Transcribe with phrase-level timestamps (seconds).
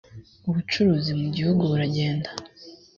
[0.49, 2.29] ubucuruzi mugihugu buragenda